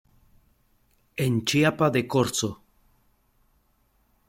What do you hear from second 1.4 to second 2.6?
Chiapa de Corzo.